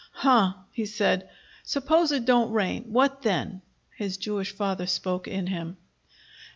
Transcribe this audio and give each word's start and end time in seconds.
"Huh!" 0.13 0.53
he 0.71 0.87
said. 0.87 1.29
"Suppose 1.61 2.11
it 2.11 2.25
don't 2.25 2.51
rain. 2.51 2.85
What 2.85 3.21
then?" 3.21 3.61
His 3.97 4.17
Jewish 4.17 4.51
father 4.51 4.87
spoke 4.87 5.27
in 5.27 5.45
him. 5.45 5.77